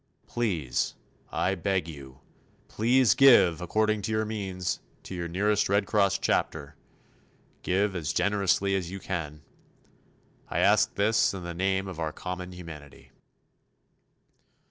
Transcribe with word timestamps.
Please 0.25 0.95
I 1.31 1.53
beg 1.53 1.87
you 1.87 2.21
please 2.67 3.13
give 3.13 3.61
according 3.61 4.01
to 4.01 4.11
your 4.11 4.25
means 4.25 4.79
to 5.03 5.13
your 5.13 5.27
nearest 5.27 5.69
Red 5.69 5.85
Cross 5.85 6.17
chapter, 6.17 6.75
give 7.61 7.95
as 7.95 8.11
generously 8.11 8.73
as 8.73 8.89
you 8.89 8.99
can. 8.99 9.43
I 10.49 10.57
ask 10.57 10.95
this 10.95 11.35
in 11.35 11.43
the 11.43 11.53
name 11.53 11.87
of 11.87 11.99
our 11.99 12.11
common 12.11 12.51
humanity. 12.53 13.11